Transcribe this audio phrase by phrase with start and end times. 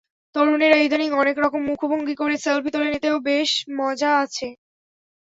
[0.35, 4.47] তরুণেরা ইদানীং অনেক রকম মুখভঙ্গি করে সেলফি তোলেন, এতেও বেশ মজা আছে।